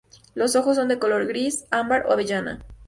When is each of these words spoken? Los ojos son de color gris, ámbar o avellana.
Los 0.33 0.55
ojos 0.55 0.77
son 0.77 0.87
de 0.87 0.97
color 0.97 1.27
gris, 1.27 1.65
ámbar 1.69 2.07
o 2.07 2.11
avellana. 2.11 2.65